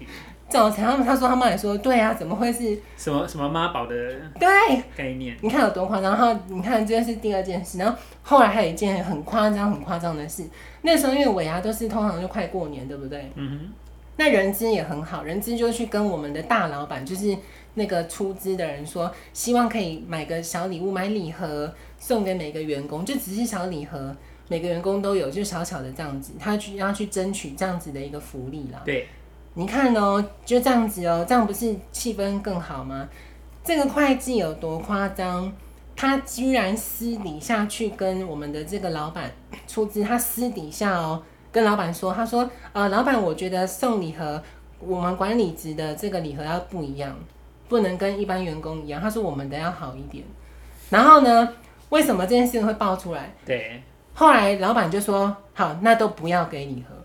[0.61, 0.71] 问题。
[0.71, 3.95] 造成他们他说他妈也说对啊，怎么会是什么什么妈宝的
[4.39, 5.37] 对概念？
[5.41, 6.13] 你看有多夸张？
[6.13, 10.45] 然后你看这是第二件事，然后后来还有一件很夸张很夸张的事。
[10.83, 13.31] 那时候因为尾牙都是通常就快过年，对不对？
[13.35, 13.73] 嗯哼。
[14.17, 17.35] 那人资也很好，人资就去跟我们的大老板，就是
[17.75, 24.15] 那个出资的人说，希望可以买个小礼物，买礼盒送给每个员工，就只是小礼盒，
[24.49, 28.83] 每个员工都有，就小小的这样子，他去要去争取这样子的一个福利啦。
[28.85, 29.09] 对。
[29.55, 33.09] 你看哦，就这样子哦，这样不是气氛更好吗？
[33.63, 35.53] 这个会计有多夸张？
[35.95, 39.31] 他居然私底下去跟我们的这个老板
[39.69, 44.43] 出资，他私底下哦跟老板说，他说呃，老板，我觉得送礼盒，
[44.81, 47.15] 我们管理职的这个礼盒要不一样，
[47.69, 49.01] 不能跟一般员工一样。
[49.01, 50.25] 他说我们的要好一点。
[50.89, 51.47] 然后呢，
[51.91, 53.33] 为什么这件事情会爆出来？
[53.45, 53.83] 对。
[54.15, 56.97] 后来老板就说好，那都不要给礼盒。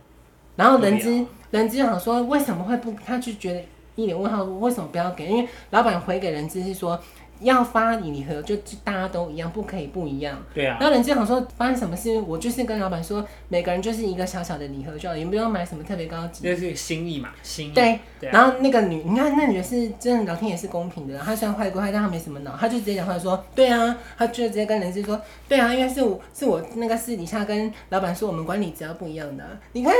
[0.55, 1.25] 然后人资。
[1.51, 2.93] 人资想说为什么会不？
[3.05, 3.63] 他就觉得
[3.95, 5.27] 一脸问号，为什么不要给？
[5.27, 6.99] 因为老板回给人资是说
[7.39, 10.41] 要发礼盒，就大家都一样，不可以不一样。
[10.53, 10.77] 对啊。
[10.79, 12.19] 然后人资想说发生什么事？
[12.21, 16.47] 我就是跟老板说，每个人就是一个小小的礼盒就好，也不用买什么特别高级。
[16.47, 17.71] 那是心意嘛，心意。
[17.71, 17.99] 对。
[18.19, 29.93] 对啊、然后那个女，你看那女的是真的聊天也是公平的，她虽然坏过，但她没什么脑，她就直接讲话说，对啊，她就直接跟人事说，对啊，因为是我是我那个私底下跟老板说，我们管理只要不一样的，你看。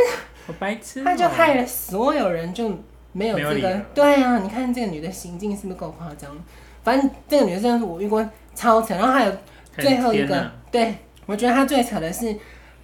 [0.48, 2.72] 我白痴，她就害了所有人，就
[3.12, 3.82] 没有这个。
[3.94, 6.36] 对啊，你看这个女的行径是不是够夸张？
[6.88, 8.96] 反正这个女的真的是我遇过超扯。
[8.96, 9.32] 然后还有
[9.78, 10.96] 最后一个，对，
[11.26, 12.34] 我觉得她最扯的是，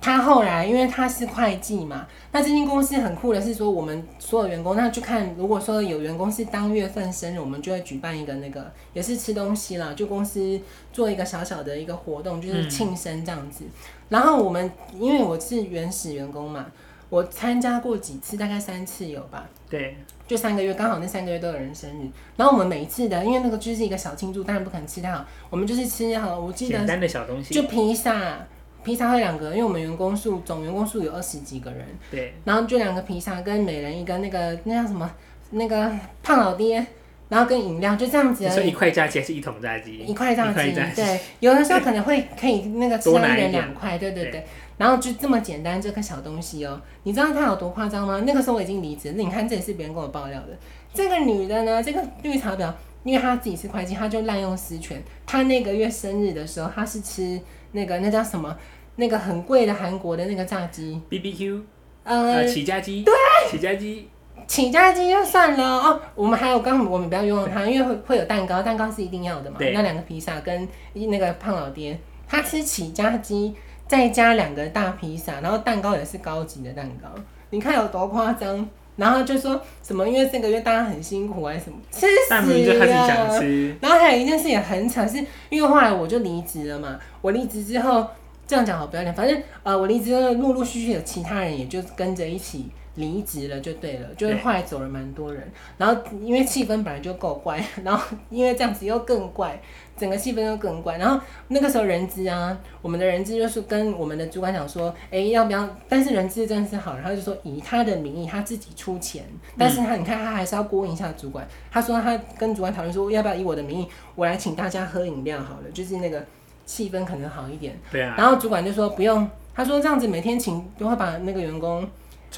[0.02, 10.60] 她后来因为她是会计嘛，那这间公司很酷的是说，我们所有员工，那就看如果说有员工是当月份生日，我们就会举办一个那个也是吃东西啦，就公司
[10.92, 13.64] 做一个小小的一个活动，就是庆生这样子。
[13.64, 13.72] 嗯、
[14.10, 16.66] 然后我们因为我是原始员工嘛，
[17.08, 19.48] 我参加过几次，大概三次有吧？
[19.70, 19.96] 对，
[20.28, 22.10] 就三个月，刚好那三个月都有人生日。
[22.38, 28.48] 然后我们每一次的，因为那个就是一个小庆祝，当然不可能吃太好，我们就是吃好，我记得简单的小东西，就披萨。
[28.86, 35.10] 披萨会两个，因为我们员工数总员工数有二十几个人，对，然后就两个披萨跟每人一个那个那叫什么
[35.52, 35.90] 那个
[36.22, 36.86] 胖老爹，
[37.30, 38.50] 然后跟饮料就这样子。
[38.50, 40.00] 所以一块炸鸡还是一桶炸鸡？
[40.00, 44.46] 一块炸鸡，对，有的时候 可能会可以那个吃一人两块，对对对，对，
[44.78, 48.24] 然后就这么简单这个小东西哦，你知道他有多夸张吗？
[48.26, 50.58] 那个时候我已经离职，那你看这也是别人跟我爆料的，
[50.94, 52.72] 这个女的呢，这个绿茶婊，
[53.04, 57.40] 因为她自己是会计，她就滥用私权，她那个月生日的时候，她是吃
[57.72, 58.56] 那个那叫什么？
[58.96, 61.64] 那个很贵的韩国的那个炸鸡，B B Q，
[62.04, 63.14] 呃，起家鸡，对，
[63.50, 64.08] 起家鸡，
[64.46, 66.00] 起家鸡就算了哦。
[66.14, 69.58] 我们还有刚，我们不要冤枉他，因为会会有蛋糕，蛋糕是一定要的嘛。
[69.60, 73.56] 那两个披萨跟那个胖老爹，他吃起家鸡，
[73.88, 77.10] 再加两个大披萨，然后蛋糕也是高级的蛋糕，
[77.50, 78.68] 你看有多夸张？
[78.96, 83.78] 然后就说什么，因为这个月大家很辛苦还是什么，吃死了。
[83.82, 85.18] 然后还有一件事也很惨，是
[85.50, 88.06] 因为后来我就离职了嘛，我离职之后。
[88.46, 95.52] 这样讲好不要脸，反正呃，我离职后，陆陆续续有其他人也就跟着一起离职了，就对了，就是后来走了蛮多人。
[95.78, 99.60] 然后因为气氛本来就够怪， 然后因为这样子又更怪，
[99.98, 100.98] 整个气氛又更怪。
[100.98, 105.68] 然后那个时候人资啊，我们的人资就是跟我们的主管讲说，哎，要不要？
[105.90, 109.24] 但是人资真的是好，然后就说以他的名义他自己出钱，
[109.58, 116.24] 但是他你看他还是要过问一下主管，他说他跟主管讨论说，要不要以我的名义我来请大家喝饮料好了，就是那个。
[116.66, 118.16] 气氛可能好一点，对啊。
[118.18, 121.86] 然后主管就说不用，他说这样子每天请都会把那个员工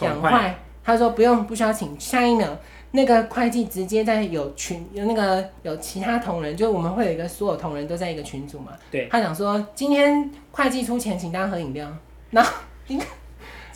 [0.02, 0.56] 养坏。
[0.84, 2.00] 他说不用，不需要请。
[2.00, 2.48] 下一秒，
[2.92, 8.74] 那个会计直接在有群有那个有其他同仁，就我们会有一个所有同仁都在一个群组嘛。
[8.92, 9.08] 对。
[9.12, 11.88] 他想说今天会计出钱请大家喝饮料，
[12.32, 12.52] 然后
[12.88, 13.08] 你看，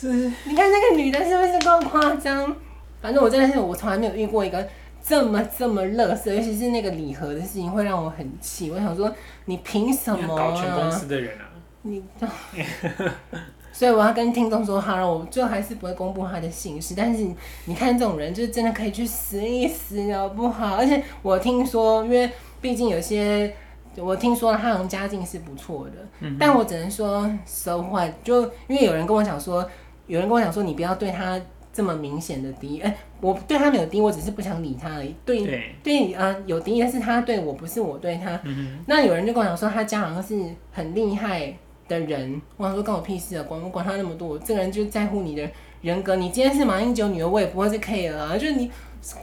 [0.44, 2.54] 你看那个女的是不是够夸张？
[3.00, 4.68] 反正我真的是我从来没有遇过一个。
[5.02, 8.70] 这么这么乐色，尤其是那个礼盒的事情，会让我很气。
[8.70, 9.10] 我想说，
[9.46, 10.50] 你凭什么啊？
[10.50, 11.48] 搞全公司的人啊！
[11.80, 12.04] 你
[13.80, 16.92] 所以我要跟听众说，好了，我最后还是不会公布他的姓氏。
[16.94, 17.26] 但是
[17.64, 20.76] 你看这种人，就是真的可以去死一死，好不好？
[20.76, 23.50] 而且我听说，因为毕竟有些，
[23.96, 28.10] 我听说他好像家境是不错的，嗯、但我只能说，so what？
[28.22, 29.66] 就因为有人跟我讲说，
[30.06, 31.40] 有人跟我讲说，你不要对他。
[31.72, 35.14] 这么明显的敌意，哎、欸，我对他没有敌意，我只是不想理他而已。
[35.24, 38.38] 对对，对啊，有敌意的是他对我，不是我对他。
[38.42, 40.36] 嗯、那有人就跟我讲说，他家好像是
[40.72, 41.54] 很厉害
[41.90, 42.40] 的人。
[42.56, 44.38] 我想说，关我屁事啊，管我管他那么多。
[44.38, 45.46] 这个人就在乎你的
[45.82, 46.16] 人格。
[46.16, 48.38] 你今天是马英九女儿，我也不会是 care 啊。
[48.38, 48.70] 就是你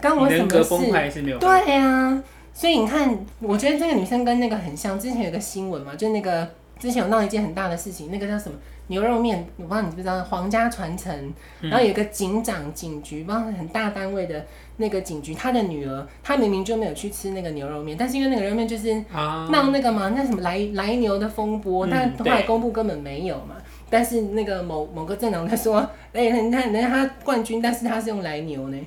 [0.01, 1.37] 干我什么事？
[1.39, 2.21] 对啊，
[2.53, 4.99] 所以你看，我觉得这个女生跟那个很像。
[4.99, 8.57] 之前有个新闻嘛，就那个之前有闹一件很大的事情，那个叫什么？
[8.87, 14.45] 牛肉面，我不知道你知不知道，皇家传承，然后有一个警长警局，不知道很大单位的
[14.77, 18.93] 那个警局，他的女儿，他明明就没有去吃那个牛肉面，但是因为那个牛肉面就是
[19.49, 23.55] 闹那个嘛，那什么来来牛的风波，但后来公布根本没有嘛，
[23.89, 25.79] 但是那个某某个政党他说，
[26.13, 28.77] 哎、欸，你看人家他冠军，但是他是用来牛呢，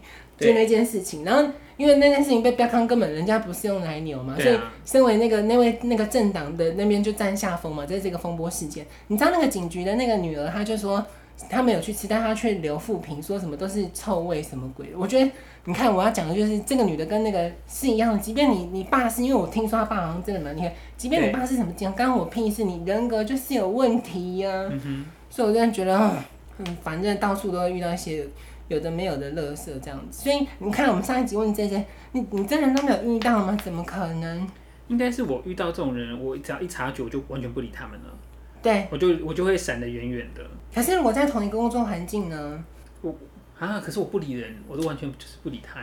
[0.40, 1.52] 就那件事情，然后。
[1.76, 11.02] 因为那件事情被标康，根本人家不是用来牛嘛，啊、所以身为那个那位那个政党的那边就占下风嘛，在这个风波事件，你知道那个警局的那个女儿，她就说
[11.48, 14.88] 她没有去吃，但她却留富评，说什么都是臭味什么鬼。
[14.94, 15.30] 我觉得
[15.64, 25.06] 你看我要讲的就是这个女的跟那个是一样的，即便你你爸是因为我听说他爸好像真的蛮厉害，即便你爸是什么讲，刚刚我屁事，你人格就是有问题呀、啊嗯。
[25.30, 26.12] 所以我真的觉得，
[26.58, 28.26] 嗯，反正到处都会遇到一些。
[28.70, 33.58] 有的没有的乐色这样子，所以你看我们上一集问这些，你你真的都没有遇到吗？
[33.64, 34.48] 怎么可能？
[34.86, 38.16] 应该是我遇到这种人，我只要一察觉，我就完全不理他们了。
[38.62, 40.42] 对，我就我就会闪得远远的。
[40.72, 42.64] 可是我在同一个工作环境呢，
[43.02, 43.12] 我
[43.58, 45.80] 啊，可是我不理人，我都完全就是不理他。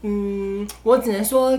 [0.00, 1.58] 嗯，我只能说，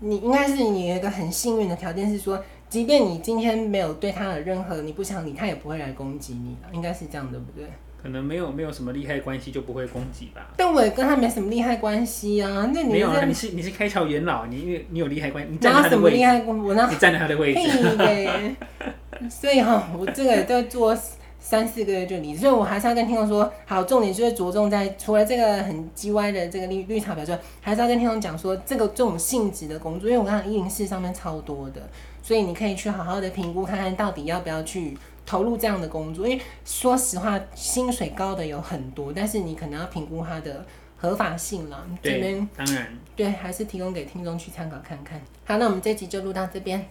[0.00, 7.68] 你应该是你有一个很幸运的条件是说，即便你今天没有对他的任何你不想理，他也不会来攻击你，应该是这样，对不对？
[8.06, 10.46] 可能没有没有什么利害关系，就不会攻击吧。
[10.56, 12.70] 但我也跟他没什么利害关系啊。
[12.72, 13.24] 那你没有啊？
[13.24, 16.24] 你是你是开桥元老，你因为你有利害关系，你站他的位置。
[16.46, 18.56] 我那你站在他的位置。
[19.28, 20.96] 所以哈，我这个都做
[21.40, 31.82] 三四个月就离，所以我还是要跟听众说，好，重点就是着重在除了这个很叽歪的这个绿绿茶婊之外，还是要跟听众讲说，这个这种性质的工作，因为我刚刚一零四上面超多的，
[32.22, 34.96] 所以你可以去好好的评估看看到底要不要去。
[35.26, 36.26] 投入这样的工作？
[36.26, 40.64] 因为说实话，薪水高的有很多，但是你可能要评估它的
[40.96, 41.86] 合法性了。
[42.00, 45.20] 对，这边当然，对，还是提供给听众去参考看看。
[45.44, 46.86] 好，那我们这集就录到这边，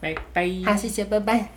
[0.00, 0.46] 拜拜。
[0.66, 1.48] 好，谢谢，拜拜。